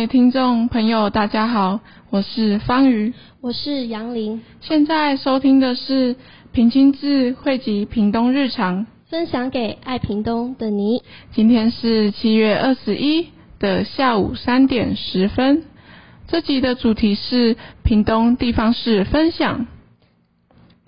[0.00, 6.16] 位听众朋友，大家好，我是方瑜，我是杨玲，现在收听的是
[6.52, 11.02] 平津志汇集屏东日常，分享给爱屏东的你。
[11.34, 13.26] 今天是七月二十一
[13.58, 15.64] 的下午三点十分，
[16.26, 19.66] 这集的主题是屏东地方事分享。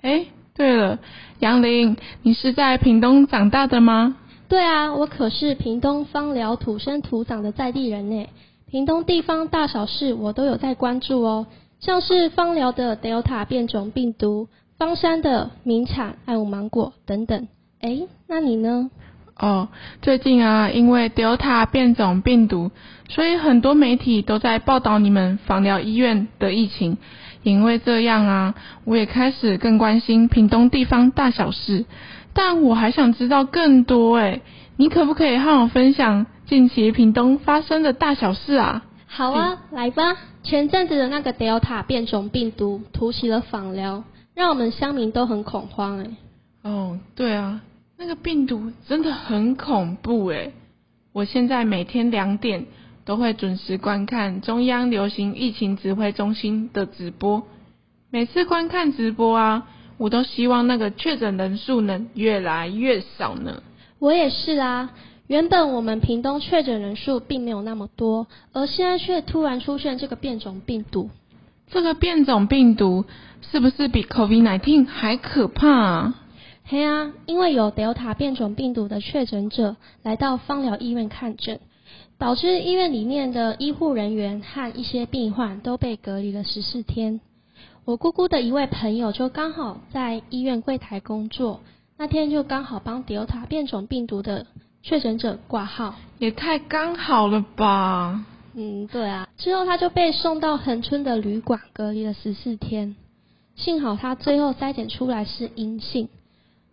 [0.01, 0.25] 哎，
[0.55, 0.97] 对了，
[1.37, 4.15] 杨玲，你是在屏东长大的吗？
[4.49, 8.25] 对啊，我可是屏东方寮土生土长的在地人呢。
[8.73, 11.45] 屏东地方大小事我都有在关注哦，
[11.79, 14.47] 像是芳寮的 Delta 变种病毒、
[14.79, 17.47] 芳山的名产爱武芒果等等。
[17.81, 18.89] 哎，那你呢？
[19.37, 19.67] 哦，
[20.01, 22.71] 最近啊，因为 Delta 变种病毒，
[23.09, 26.97] 所以很多媒体都在报道你们芳疗医院的疫情。
[27.43, 31.85] 因为这样啊，我也开始更关心屏东地方大小事。
[32.33, 34.41] 但我还想知道更多诶，
[34.77, 38.83] 你可不可以和我分享近期屏东发生的大小事啊？
[39.07, 40.17] 好啊，来吧。
[40.43, 44.03] 前阵子的那个 Delta 变种病毒突袭了访寮，
[44.35, 46.11] 让我们乡民都很恐慌诶。
[46.63, 47.61] 哦，对啊，
[47.97, 50.53] 那个病毒真的很恐怖诶。
[51.13, 52.65] 我现在每天两点
[53.05, 57.43] 都会准时观看中央流行疫情指挥中心的直播，
[58.11, 59.67] 每次观看直播啊。
[59.97, 63.61] 我都希望那个确诊人数能越来越少呢。
[63.99, 64.89] 我也是啊，
[65.27, 71.09] 原本我们屏东确诊人数并没有那么多，而现在却突然出现这个变种病毒。
[71.67, 73.05] 这个变种病毒
[73.51, 76.19] 是不是比 COVID-19 还可怕啊？
[76.65, 81.59] 嘿啊，因为有 Delta 变种病毒的确诊者来到芳疗医院看诊，
[82.17, 87.21] 导致医院里面的医护人员和一些病患都被隔离了十四天。
[87.85, 91.61] 我姑姑的一位朋友就刚好在医院柜台工作，
[91.97, 94.47] 那天就刚好帮 Delta 变种病毒的
[94.83, 98.25] 确诊者挂号，也太刚好了吧？
[98.53, 99.27] 嗯，对啊。
[99.37, 102.95] 之后他就被送到恒春的旅馆隔离了十四天，
[103.55, 106.09] 幸好他最后筛检出来是阴性。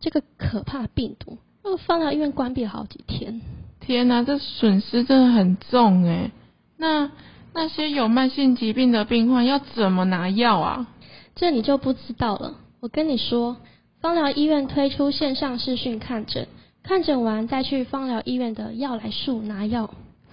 [0.01, 3.41] 这个可怕病毒，又放到医院关闭了好几天。
[3.79, 6.33] 天哪，这损失真的很重哎。
[6.77, 7.13] 那
[7.55, 10.89] 那些有慢性疾病的病患要怎么拿药啊？
[11.37, 12.57] 这你就不知道了。
[12.81, 13.59] 我跟你说，
[14.01, 16.49] 芳疗医院推出线上视讯看诊，
[16.83, 19.91] 看诊完再去芳疗医院的药来树拿药。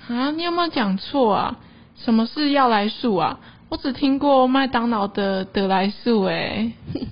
[0.08, 1.60] 啊，你有没有讲错啊？
[1.96, 3.40] 什么是药来树啊？
[3.70, 6.72] 我只听过麦当劳的得来速诶。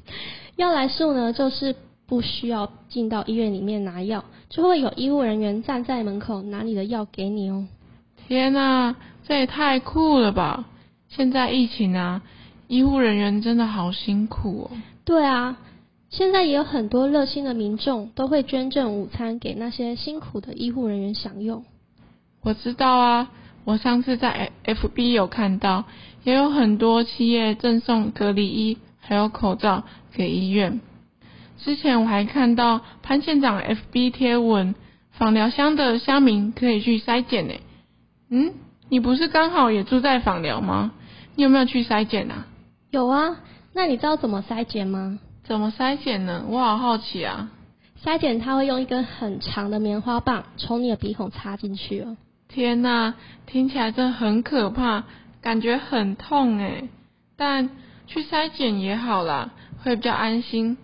[0.55, 1.75] 药来速呢，就是
[2.07, 7.67] 不需要进到医院里面拿药，就会有医务人员站在门口拿你的药给你哦。
[8.27, 8.95] 天哪，
[9.27, 10.65] 这也太酷了吧！
[11.09, 12.21] 现在疫情啊。
[12.67, 14.77] 医护人员真的好辛苦哦。
[15.03, 15.57] 对啊，
[16.17, 21.65] 现在也有很多热心的民众都会捐赠午餐给那些辛苦的医护人员享用。
[22.41, 23.31] 我知道啊，
[23.65, 25.83] 我上次在 FB 有看到，
[26.23, 29.83] 也有很多企业赠送隔离衣还有口罩
[30.13, 30.79] 给医院。
[31.57, 34.73] 之前我还看到潘县长 FB 贴文，
[35.11, 37.55] 访疗乡的乡民可以去筛检呢。
[38.29, 38.53] 嗯，
[38.87, 40.93] 你不是刚好也住在访疗吗？
[41.35, 42.47] 你有没有去筛检啊？
[42.89, 43.41] 有啊，
[43.73, 45.19] 那你知道怎么筛检吗？
[45.45, 46.43] 怎么筛检呢？
[46.49, 47.51] 我好好奇啊。
[48.03, 52.17] 筛检他会用一根很长的棉花棒从你的鼻孔插进去哦。
[52.47, 53.13] 天哪，
[53.45, 55.03] 听起来真的很可怕，
[55.41, 56.89] 感觉很痛诶。
[57.37, 57.69] 但
[58.07, 59.51] 去筛检也好啦，
[59.83, 60.77] 会比较安心。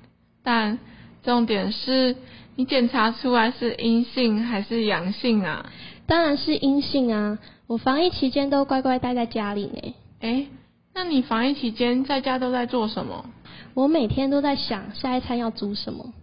[0.44, 0.78] 但
[1.24, 2.16] 重点是
[2.56, 5.66] 你检查出来是阴性还是阳性啊？
[6.06, 7.40] 当然是阴性啊！
[7.68, 9.96] 我防疫期间都乖乖待在家里呢。
[10.20, 10.46] 哎。
[10.94, 13.26] 那你防疫期间在家都在做什么？
[13.74, 16.14] 我每天都在想下一餐要煮什么。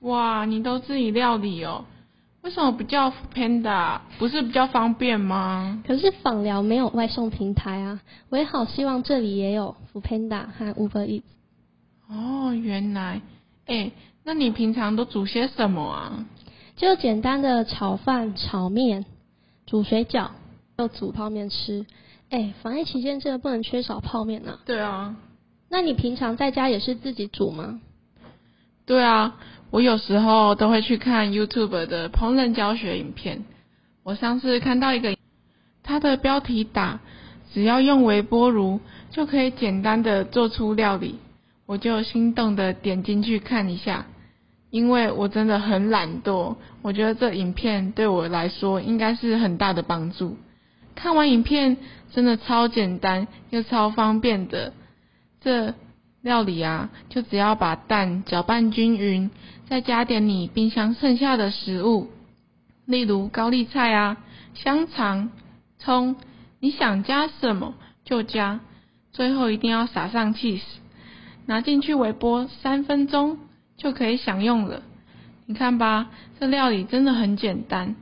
[0.00, 1.84] 哇，你都自己料理哦？
[2.42, 3.98] 为什么不叫 Panda？
[4.18, 5.82] 不是比较方便吗？
[5.86, 11.22] 可是访聊没有外送平台啊，我也好希望这里也有 Panda 和 Uber Eats。
[12.08, 13.20] 哦，原来，
[13.66, 13.90] 哎，
[14.22, 16.26] 那你平常都煮些什么啊？
[16.76, 19.04] 就简单的炒饭、炒面、
[19.66, 20.28] 煮水饺，
[20.78, 21.84] 又煮泡面吃。
[22.30, 24.60] 哎，防疫期间真的不能缺少泡面呢。
[24.64, 25.16] 对啊，
[25.68, 27.80] 那你平常在家也是自己煮吗？
[28.86, 29.36] 对啊，
[29.70, 33.44] 我有时候都会去看 YouTube 的烹饪教学影片。
[34.04, 35.16] 我上次看到一个，
[35.82, 37.00] 它的标题打
[37.52, 38.80] “只要用微波炉
[39.10, 41.18] 就可以简单的做出料理”，
[41.66, 44.06] 我就心动的点进去看一下。
[44.70, 50.36] 因为我真的很懒惰，我觉得这影片对我来说应该是很大的帮助。
[50.94, 51.76] 看完影片，
[52.12, 54.72] 真的超简单又超方便的。
[55.46, 55.74] 这
[56.22, 59.30] 料理啊，就只要把蛋搅拌均匀，
[59.68, 62.08] 再加点你冰箱剩下的食物，
[62.84, 64.16] 例如高丽菜啊、
[64.54, 65.30] 香肠、
[65.78, 66.16] 葱，
[66.58, 68.58] 你想加什么就加，
[69.12, 70.64] 最后一定要撒上 cheese，
[71.46, 73.38] 拿进去微波三分钟
[73.76, 74.82] 就可以享用了。
[75.46, 76.10] 你看吧，
[76.40, 77.94] 这料理真的很简单，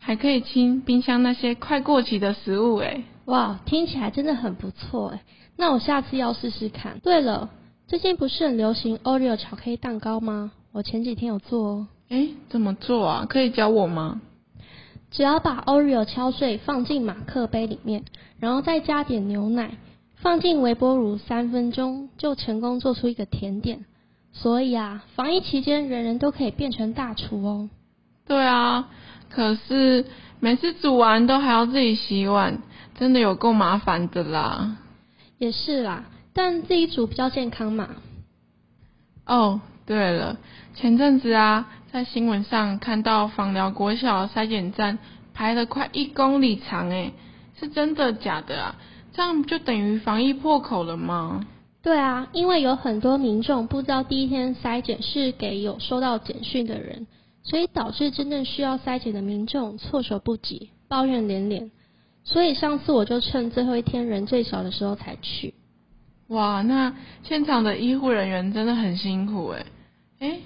[0.00, 3.04] 还可以清冰箱那些快过期的食物诶。
[3.28, 5.20] 哇，听起来真的很不错诶。
[5.54, 6.98] 那我下次要试试看。
[7.00, 7.50] 对了，
[7.86, 10.52] 最近不是很流行 Oreo 巧克力蛋糕吗？
[10.72, 11.86] 我前几天有做哦。
[12.08, 13.26] 诶，怎么做啊？
[13.28, 14.22] 可以教我吗？
[15.10, 18.02] 只要把 Oreo 敲碎放进马克杯里面，
[18.38, 19.76] 然后再加点牛奶，
[20.14, 23.84] 放进微波炉三分钟，就成功做出一个甜点。
[24.32, 27.68] 所以啊，防疫期间人人都可以变成大厨哦。
[28.28, 28.88] 对啊，
[29.28, 30.04] 可是
[30.38, 32.62] 每次煮完都还要自己洗碗，
[32.94, 34.76] 真的有够麻烦的啦。
[35.38, 37.88] 也是啦，但自己煮比较健康嘛。
[39.26, 40.36] 哦，对了，
[40.74, 41.70] 前阵子啊。
[41.90, 44.98] 在新闻上看到访寮国小筛检站
[45.32, 47.14] 排了快一公里长，诶，
[47.58, 48.76] 是真的假的啊？
[49.14, 51.46] 这样就等于防疫破口了吗？
[51.82, 57.06] 对啊，因为有很多民众不知道第一天筛检是给有收到简讯的人，
[57.48, 61.70] 所以导致真正需要筛检的民众措手不及，抱怨连连。
[62.24, 65.54] 所以上次我就趁最后一天人最少的时候才去。
[66.26, 69.66] 哇，那现场的医护人员真的很辛苦哎。
[70.18, 70.38] 哎。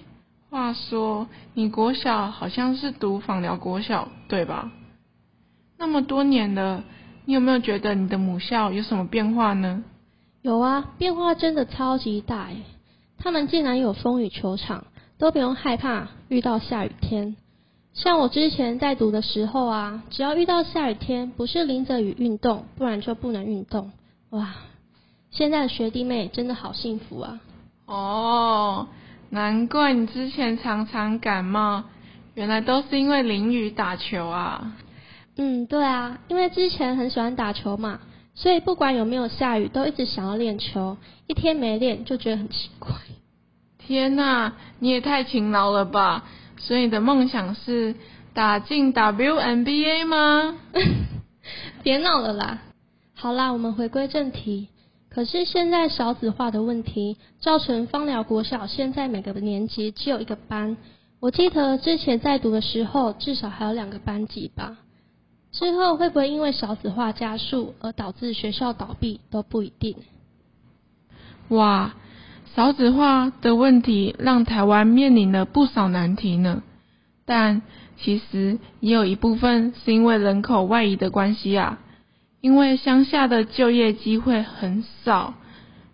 [0.48, 4.70] 话说，你国小好像是读访寮国小，对吧？
[5.78, 6.84] 那么多年了，
[7.24, 9.82] 你有没有觉得你的母校有什么变化呢？
[10.42, 12.56] 有啊，变化真的超级大哎。
[13.16, 14.84] 他们竟然有风雨球场，
[15.22, 17.36] 都不用害怕遇到下雨天。
[17.94, 23.92] 像我之前在读的时候啊，只要遇到下雨天，不是淋着雨运动，不然就不能运动。
[24.30, 24.52] 哇，
[25.30, 27.40] 现在的学弟妹真的好幸福啊！
[27.86, 28.88] 哦。
[29.30, 31.84] 难怪你之前常常感冒，
[32.34, 34.76] 原来都是因为淋雨打球啊。
[35.36, 38.00] 嗯，对啊，因为之前很喜欢打球嘛，
[38.34, 40.96] 所以不管有没有下雨，都一直想要练球。
[41.28, 42.90] 一天没练就觉得很奇怪。
[43.86, 46.24] 天呐，你也太勤劳了吧！
[46.58, 47.94] 所以你的梦想是
[48.34, 50.56] 打进 WNBA 吗？
[51.82, 52.62] 别闹了啦！
[53.14, 54.68] 好啦，我们回归正题。
[55.10, 60.76] 可是现在少子化的问题，造成芳寮国小现在每个年级只有一个班。
[61.20, 64.78] 我记得之前在读的时候，至少还有两个班级吧。
[65.50, 69.96] 之后会不会因为少子化加速而导致学校倒闭都不一定。
[71.48, 71.94] 哇，
[72.54, 76.62] 少子化的问题让台湾面临了不少难题呢。
[77.24, 77.62] 但
[77.96, 81.78] 其实也有一部分是因为人口外移的关系啊。
[82.40, 85.34] 因为乡下的就业机会很少，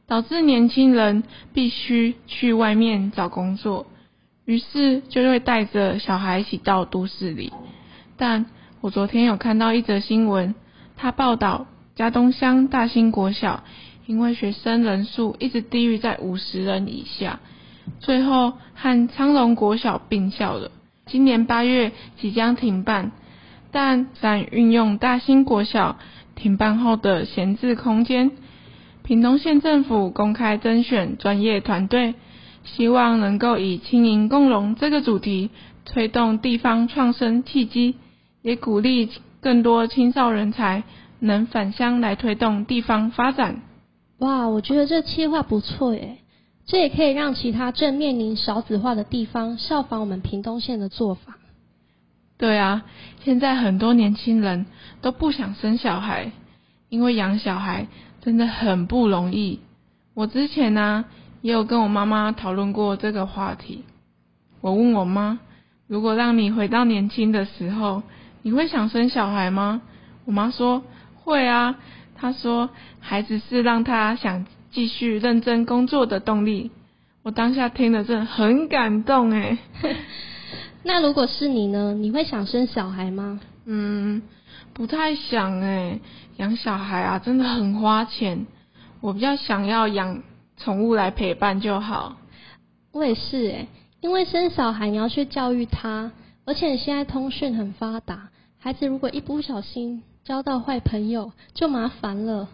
[0.06, 3.87] 导致年轻人必须去外面找工作，
[4.46, 7.52] 于是就会带着小孩一起到都市里。
[8.16, 8.46] 但
[8.81, 10.54] 我昨天有看到一则新闻，
[10.96, 13.62] 他报道嘉东乡大兴国小，
[14.08, 17.40] 因为学生人数一直低于在五十人以下，
[18.00, 20.70] 最后和昌隆国小并校了。
[21.05, 23.12] 今年八月即将停办，
[23.70, 25.99] 但暂运用大兴国小。
[26.34, 28.31] 停办后的闲置空间，
[29.02, 32.14] 屏东县政府公开征选专业团队，
[32.64, 35.50] 希望能够以轻盈共融这个主题，
[35.85, 37.97] 推动地方创生契机，
[38.40, 39.11] 也鼓励
[39.42, 40.85] 更多青少人才
[41.18, 43.61] 能返乡来推动地方发展。
[44.18, 46.18] 哇，我觉得这计划不错耶，
[46.66, 51.38] 这也可以让其他正面临少子化的地方效仿我们屏东县的做法。
[52.37, 52.84] 对啊，
[53.25, 54.66] 现在很多年轻人
[55.00, 56.32] 都不想生小孩，
[56.88, 57.87] 因为养小孩
[58.20, 59.60] 真的很不容易。
[60.14, 61.04] 我之前呢
[61.40, 63.84] 也有跟我妈妈讨论过这个话题。
[64.60, 65.38] 我问我妈，
[65.87, 68.02] 如果让你回到年轻的时候，
[68.42, 69.82] 你会想生小孩吗？
[70.25, 70.82] 我妈说
[71.14, 71.76] 会啊。
[72.20, 72.68] 她说
[73.00, 76.70] 孩子是让他想继续认真工作的动力。
[77.22, 79.58] 我当下听了真的很感动诶。
[80.82, 81.94] 那如果是你呢？
[81.94, 83.40] 你会想生小孩吗？
[83.66, 84.22] 嗯，
[84.72, 86.00] 不太想诶，
[86.38, 88.46] 养小孩啊，真的很花钱。
[89.00, 90.22] 我比较想要养
[90.56, 92.16] 宠物来陪伴就好。
[92.92, 93.68] 我也是诶，
[94.00, 96.10] 因为生小孩你要去教育他，
[96.46, 102.50] 而且现在通讯很发达，孩子如果一不小心交到坏朋友就麻烦了。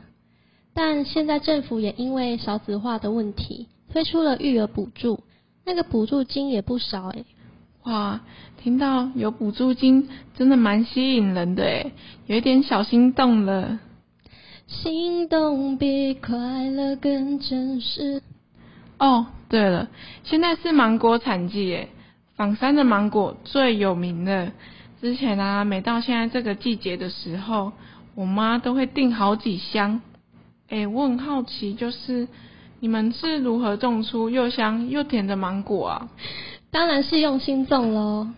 [0.75, 5.25] 但现在政府也因为少子化的问题，推出了育儿补助，
[5.65, 7.25] 那个补助金也不少诶。
[7.83, 8.21] 哇，
[8.63, 11.93] 听到有补助金，真的蛮吸引人的诶，
[12.27, 13.81] 有一点小心动了。
[14.69, 18.23] 心动比快乐更真实。
[18.99, 19.89] 哦，对了，
[20.23, 21.89] 现在是芒果产季诶，
[22.37, 24.53] 仿山的芒果最有名了。
[25.05, 27.73] 之前啊，每到现在这个季节的时候，
[28.15, 30.01] 我妈都会订好几箱。
[30.71, 32.27] 哎，我很好奇，就是
[32.81, 36.09] 你们是如何种出又香又甜的芒果啊？
[36.71, 38.29] 当然是用心种喽。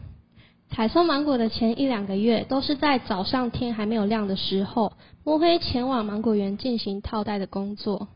[0.69, 4.93] 采收芒果的前一两个月，都是在早上天还没有亮的时候，
[5.23, 8.09] 摸黑前往芒果园进行套袋的工作。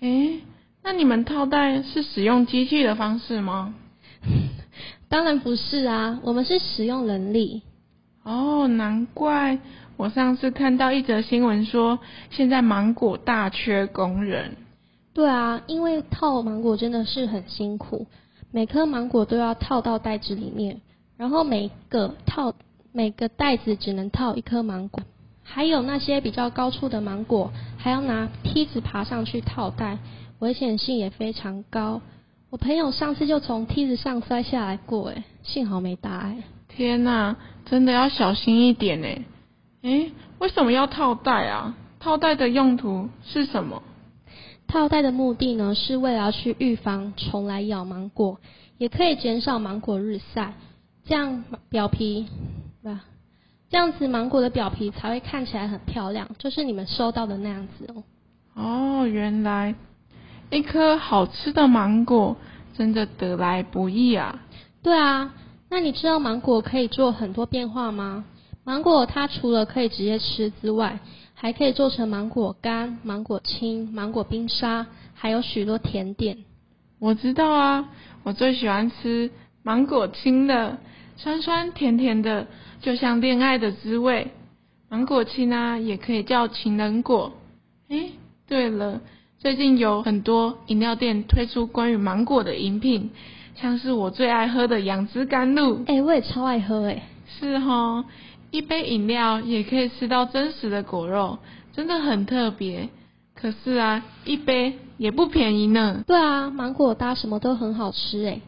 [0.00, 0.40] 诶，
[0.82, 3.74] 那你们套袋是使用机器的方式吗？
[5.10, 7.60] 当然不是啊，我们是使用人力。
[8.22, 9.58] 哦，难怪
[9.96, 11.98] 我上次看到一则新闻说，
[12.30, 14.56] 现在芒果大缺工人。
[15.12, 18.06] 对啊，因为套芒果真的是很辛苦，
[18.52, 20.80] 每颗芒果都要套到袋子里面。
[21.16, 22.54] 然后每个套
[22.92, 25.02] 每个袋子只能套一颗芒果，
[25.42, 29.98] 还有那些比较高处的芒果，还要拿梯子爬上去套袋，
[30.38, 32.00] 危险性也非常高。
[32.48, 36.38] 我朋友上次就从梯子上摔下来过，哎，幸好没大碍。
[36.80, 39.22] 天哪，真的要小心一点哎！
[39.82, 41.74] 诶，为什么要套袋啊？
[41.98, 43.82] 套袋的用途是什么？
[44.66, 48.40] 套袋的目的呢，是为了去预防虫来咬芒果，
[48.78, 50.54] 也可以减少芒果日晒。
[51.04, 52.26] 这样表皮，
[52.82, 52.88] 不，
[53.68, 58.04] 这样子芒果的表皮才会看起来很漂亮，就是你们收到的那样子哦。
[58.54, 59.74] 哦，原来
[60.48, 62.38] 一颗好吃的芒果
[62.72, 64.40] 真的得来不易啊。
[64.82, 65.34] 对啊，
[65.70, 68.24] 那你知道芒果可以做很多变化吗？
[68.64, 70.98] 芒果它除了可以直接吃之外，
[71.34, 76.38] 还可以做成芒果干、芒果青、芒果冰沙，还有许多甜点。
[76.98, 77.88] 我知道啊，
[78.24, 79.30] 我最喜欢吃
[79.62, 80.76] 芒果青的。
[81.16, 82.46] 酸酸甜甜的，
[82.80, 84.28] 就像恋爱的滋味。
[84.88, 87.32] 芒果青啊，也可以叫情人果。
[87.88, 88.10] 哎，
[88.48, 89.00] 对了，
[89.38, 93.10] 最近有很多饮料店推出关于芒果的饮品，
[93.54, 95.84] 像是我最爱喝的杨枝甘露。
[95.86, 97.02] 哎，我也超爱喝哎。
[97.38, 98.04] 是哈，
[98.50, 101.38] 一杯饮料也可以吃到真实的果肉，
[101.72, 102.88] 真的很特别。
[103.34, 106.04] 可是啊，一杯也不便宜呢。
[106.06, 108.40] 对啊，芒果搭什么都很好吃哎。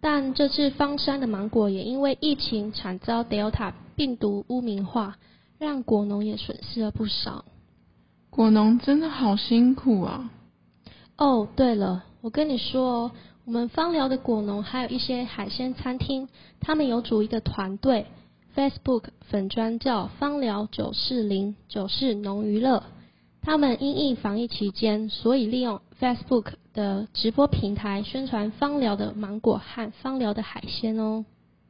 [0.00, 5.16] 但这次方山的芒果也因为疫情惨遭 Delta 病毒污名化，
[5.58, 7.44] 让果农也损失了不少。
[8.30, 10.30] 果农真的好辛苦啊！
[11.16, 13.10] 哦，对了，我跟你说哦，
[13.44, 16.28] 我们芳疗的果农还有一些海鲜餐厅，
[16.60, 18.06] 他们有组一个团队
[18.56, 22.82] ，Facebook 粉专叫芳疗九四零九四农娱乐。
[23.40, 31.24] 他们因疫防疫期间，所以利用 Facebook 的直播平台宣传芳疗的芒果和芳疗的海鲜哦。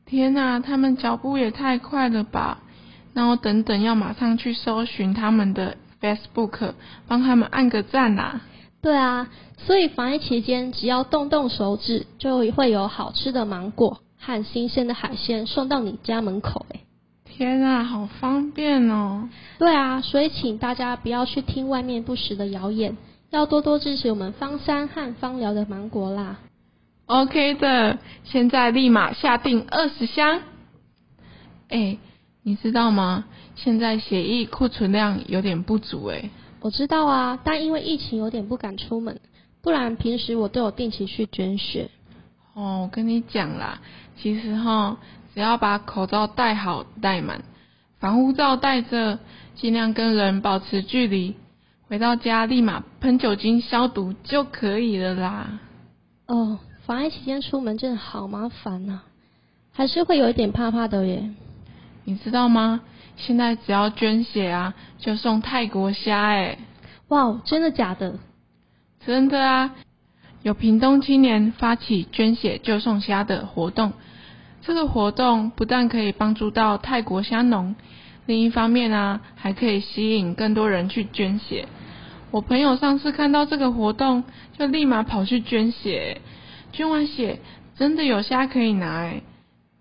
[0.07, 2.63] 天哪，他们脚步也太快了吧！
[3.13, 6.73] 那我等等要马上去搜寻他们的 Facebook，
[7.07, 8.41] 帮他们按个赞呐。
[8.81, 16.81] 对啊，所以防疫期间，只要动动手指，就会有好吃的芒果和新鲜的海鲜送到你家门口诶。
[17.25, 19.29] 天啊，好方便哦！
[19.59, 22.97] 对啊，所以请大家不要去听外面不实的谣言，
[23.31, 26.39] 要多多支持我们方山和方疗的芒果啦。
[27.07, 30.41] OK 的，现在立马下定二十箱。
[31.69, 31.99] 哎，
[32.43, 33.25] 你知道吗？
[33.57, 36.31] 现在血液库存量有点不足哎。
[36.61, 39.21] 我知道啊，但因为疫情有点不敢出门，
[39.63, 41.91] 不然平时我都有定期去捐血。
[42.55, 43.81] 哦，我跟你讲啦，
[44.17, 44.97] 其实哈。
[45.35, 47.43] 只要把口罩戴好戴满，
[48.01, 49.21] 防护罩戴着，
[49.55, 51.37] 尽量跟人保持距离，
[51.87, 55.61] 回到家立马喷酒精消毒就可以了啦。
[56.27, 59.03] 哦，防疫期间出门真的好麻烦呐，
[59.71, 61.31] 还是会有一点怕怕的耶。
[62.03, 62.81] 你知道吗？
[63.19, 66.57] 现在只要捐血啊，就送泰国虾哎。
[67.09, 68.19] 哇，真的假的？
[69.05, 69.75] 真的啊，
[70.43, 73.93] 有屏东青年发起捐血就送虾的活动。
[74.63, 77.75] 这个活动不但可以帮助到泰国虾农，
[78.27, 81.67] 另一方面啊，还可以吸引更多人去捐血。
[82.31, 84.25] 我朋友上次看到这个活动，
[84.59, 86.21] 就立马跑去捐血。
[86.73, 87.41] 捐完血
[87.77, 89.11] 真的有虾可以拿，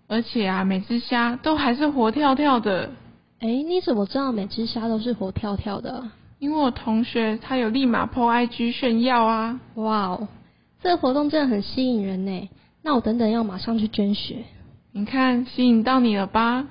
[0.08, 2.90] 而且啊，每只虾都还是活跳跳的。
[3.40, 6.10] 哎，你怎么知道每只虾都是活跳跳的？
[6.40, 9.60] 因为我同学他有立马 po IG 炫耀啊。
[9.74, 10.28] 哇哦，
[10.82, 12.48] 这个活动真的很吸引人呢。
[12.82, 14.44] 那我等等要马上去捐血。
[14.92, 16.66] 你看，吸引到你了吧？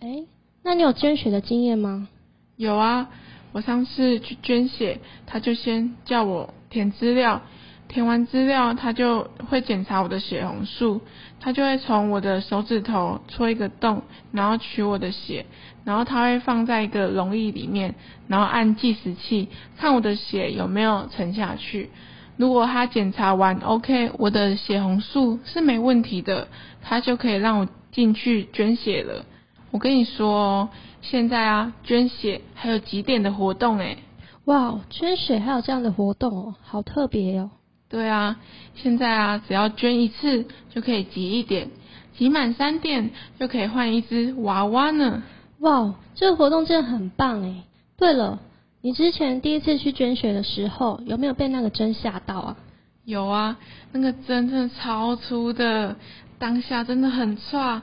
[0.00, 0.24] 哎，
[0.62, 2.08] 那你有捐血的经验吗？
[2.56, 3.10] 有啊，
[3.52, 7.42] 我上次去捐血，他就先叫我填资料，
[7.88, 11.00] 填完资料，他就会检查我的血红素，
[11.40, 14.02] 他就会从我的手指头戳一个洞，
[14.32, 15.46] 然后取我的血，
[15.84, 17.94] 然后他会放在一个溶液里面，
[18.28, 21.90] 然后按计时器看我的血有没有沉下去。
[22.36, 26.48] 如果他检查完 OK，我的血红素是没问题的，
[26.82, 29.24] 他就可以让我进去捐血了。
[29.70, 30.68] 我跟你说哦，
[31.00, 33.98] 现在啊，捐血还有几点的活动诶。
[34.44, 37.50] 哇，捐血还有这样的活动哦，好特别哦。
[37.88, 38.40] 对啊，
[38.74, 41.70] 现在啊，只要捐一次就可以集一点，
[42.18, 45.22] 集满三点就可以换一只娃娃呢。
[45.60, 47.62] 哇，这个活动真的很棒哎。
[47.96, 48.40] 对了，
[48.82, 52.56] 你之前第一次去捐血的时候，有没有被那个针吓到啊？
[53.04, 53.56] 有啊，
[53.92, 55.96] 那个针真的超粗的，
[56.38, 57.82] 当下真的很差。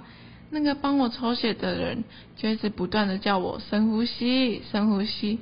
[0.49, 2.03] 那个帮我抽血的人
[2.35, 5.39] 就一直不断的叫我深呼吸，深呼吸。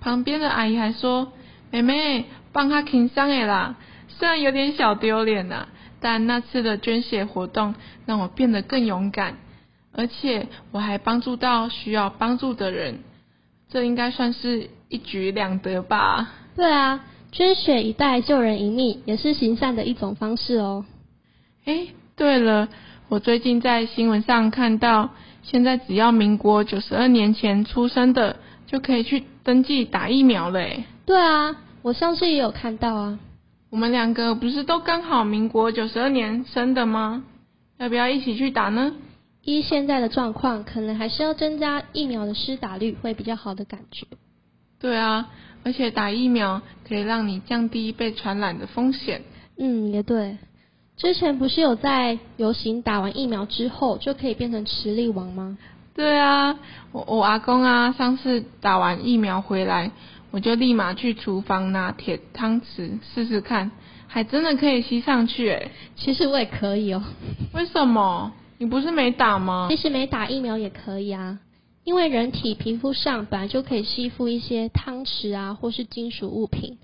[0.00, 1.32] 旁边的阿姨还说
[1.70, 3.76] ：“妹妹，帮他停伤诶啦。”
[4.20, 5.66] 虽然有点小丢脸呐，
[5.98, 7.74] 但那次的捐血活动
[8.04, 9.38] 让我变得更勇敢，
[9.92, 12.98] 而且我还帮助到需要帮助的人，
[13.70, 16.28] 这应该算是一举两得吧？
[16.54, 20.84] 对啊，捐血一袋救人一命，也是行善的一种方式哦。
[21.64, 22.68] 哎，对了。
[23.08, 25.08] 我最近在新闻上看到，
[25.42, 28.36] 现在只要民国九十二年前出生的，
[28.66, 30.60] 就可以去登记打疫苗了。
[30.60, 33.18] 诶对啊，我上次也有看到啊。
[33.70, 37.24] 我们两个不是都刚好民国九十二年生的吗？
[37.78, 38.92] 要不要一起去打呢？
[39.42, 44.06] 依现在的状况，可能还是要增加疫苗的施打率，会比较好的感觉。
[44.80, 45.30] 对啊，
[45.62, 49.22] 而且打疫苗可以让你降低被传染的风险。
[49.56, 50.38] 嗯，也对。
[50.96, 55.56] 之前不是有在游行打完疫苗之后就可以变成磁力王吗？
[55.94, 56.58] 对啊，
[56.92, 59.92] 我我阿公啊，上次打完疫苗回来，
[60.30, 63.70] 我就立马去厨房拿铁汤匙试试看，
[64.06, 65.70] 还真的可以吸上去诶。
[65.96, 67.02] 其实我也可以哦。
[67.52, 68.32] 为什么？
[68.58, 69.68] 你不是没打吗？
[69.70, 71.38] 其实没打疫苗也可以啊，
[71.82, 76.78] 因为人体皮肤上本来就可以吸附一些汤匙啊或是金属物品。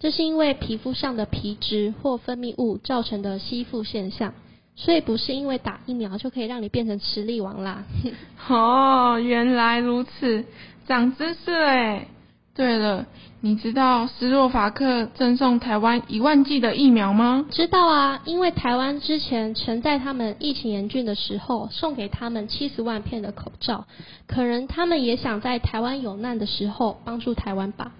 [0.00, 4.34] 这是因为皮肤上的皮脂或分泌物造成的吸附现象，
[4.76, 7.84] 所以不是因为打疫苗就可以让你变成磁力王啦。
[8.50, 10.44] 哦，原来如此，
[10.86, 12.08] 长知识诶。
[12.54, 13.06] 对了，
[13.40, 17.46] 你知道斯洛伐克赠送台湾一万剂的疫苗吗？
[17.50, 23.86] 知道啊，因为台湾之前曾在他们疫情严峻的时候送给他们七十万片的口罩，
[24.28, 27.92] 可能他们也想在台湾有难的时候帮助台湾吧。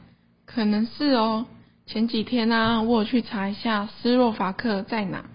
[0.46, 1.46] 可能是哦。
[1.86, 5.26] 前几天呢，我有去查一下斯洛伐克在哪，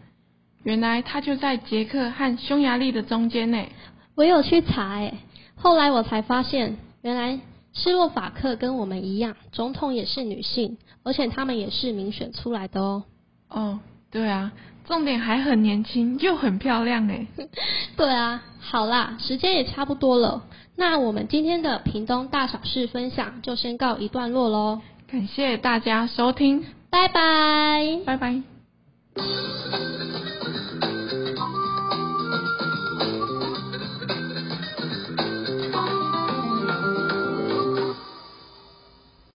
[0.64, 3.64] 原来它就在捷克和匈牙利的中间呢。
[4.16, 5.14] 我有去查诶，
[5.56, 7.40] 后来我才发现，原来
[7.74, 13.04] 斯洛伐克跟我们一样，总统也是女性，而且他们也是民选出来的哦。
[13.50, 13.80] 哦，
[14.12, 14.52] 对啊，
[14.86, 17.28] 重点还很年轻，又很漂亮诶。
[17.96, 20.44] 对啊，好啦，时间也差不多了，
[20.76, 24.82] 那我们今天的屏东大小事分享就先告一段落喽。
[25.08, 28.44] 感谢大家收听，拜拜，拜拜。